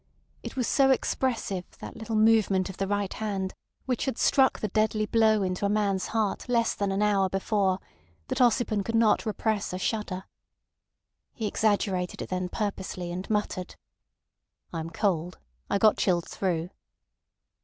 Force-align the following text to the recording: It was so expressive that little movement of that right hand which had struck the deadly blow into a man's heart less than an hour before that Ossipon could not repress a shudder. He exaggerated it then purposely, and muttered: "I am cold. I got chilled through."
It 0.41 0.55
was 0.55 0.67
so 0.67 0.89
expressive 0.89 1.63
that 1.77 1.95
little 1.95 2.15
movement 2.15 2.71
of 2.71 2.77
that 2.77 2.87
right 2.87 3.13
hand 3.13 3.53
which 3.85 4.05
had 4.05 4.17
struck 4.17 4.59
the 4.59 4.67
deadly 4.69 5.05
blow 5.05 5.43
into 5.43 5.63
a 5.63 5.69
man's 5.69 6.07
heart 6.07 6.49
less 6.49 6.73
than 6.73 6.91
an 6.91 7.03
hour 7.03 7.29
before 7.29 7.77
that 8.27 8.41
Ossipon 8.41 8.83
could 8.83 8.95
not 8.95 9.27
repress 9.27 9.73
a 9.73 9.77
shudder. 9.77 10.23
He 11.33 11.45
exaggerated 11.45 12.23
it 12.23 12.29
then 12.29 12.49
purposely, 12.49 13.11
and 13.11 13.29
muttered: 13.29 13.75
"I 14.73 14.79
am 14.79 14.89
cold. 14.89 15.37
I 15.69 15.77
got 15.77 15.97
chilled 15.97 16.27
through." 16.27 16.71